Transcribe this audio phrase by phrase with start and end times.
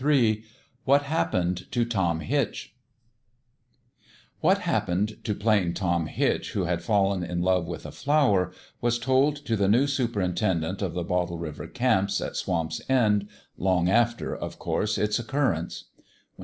[0.03, 0.43] XXIII
[0.83, 2.73] WHAT: HAPPENED TO TOM HITCH
[4.39, 8.51] WHAT happened to Plain Tom Hitch, who had fallen in love with a flower,
[8.81, 13.29] was told to the new superintendent of the Bottle River camps, at Swamp's End,
[13.59, 15.83] long after, of course, its occurrence.